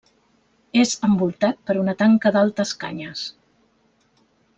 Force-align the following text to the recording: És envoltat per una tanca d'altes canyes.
És 0.83 0.93
envoltat 1.07 1.59
per 1.67 1.75
una 1.83 1.95
tanca 2.01 2.31
d'altes 2.37 2.71
canyes. 2.85 3.27